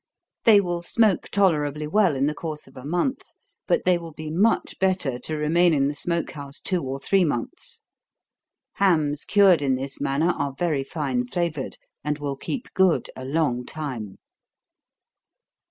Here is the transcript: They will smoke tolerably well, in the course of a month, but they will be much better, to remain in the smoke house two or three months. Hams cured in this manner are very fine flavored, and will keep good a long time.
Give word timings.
They 0.45 0.59
will 0.59 0.81
smoke 0.81 1.29
tolerably 1.29 1.85
well, 1.85 2.15
in 2.15 2.25
the 2.25 2.33
course 2.33 2.65
of 2.65 2.75
a 2.75 2.83
month, 2.83 3.21
but 3.67 3.85
they 3.85 3.99
will 3.99 4.13
be 4.13 4.31
much 4.31 4.79
better, 4.79 5.19
to 5.19 5.37
remain 5.37 5.75
in 5.75 5.87
the 5.89 5.93
smoke 5.93 6.31
house 6.31 6.59
two 6.59 6.81
or 6.81 6.97
three 6.97 7.23
months. 7.23 7.83
Hams 8.77 9.25
cured 9.25 9.61
in 9.61 9.75
this 9.75 10.01
manner 10.01 10.31
are 10.31 10.55
very 10.57 10.83
fine 10.83 11.27
flavored, 11.27 11.77
and 12.03 12.17
will 12.17 12.35
keep 12.35 12.73
good 12.73 13.11
a 13.15 13.23
long 13.25 13.63
time. 13.63 14.17